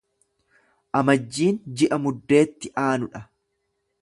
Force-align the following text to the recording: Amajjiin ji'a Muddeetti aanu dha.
Amajjiin 1.01 1.61
ji'a 1.81 2.01
Muddeetti 2.07 2.73
aanu 2.87 3.15
dha. 3.17 3.27